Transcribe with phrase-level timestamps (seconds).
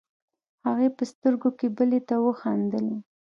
[0.65, 2.97] هغې په سترګو کې بلې ته وخندلې.